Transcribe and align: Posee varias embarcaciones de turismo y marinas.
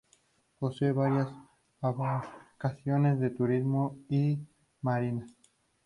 Posee 0.57 0.93
varias 0.93 1.27
embarcaciones 1.83 3.19
de 3.19 3.29
turismo 3.29 3.99
y 4.09 4.39
marinas. 4.81 5.31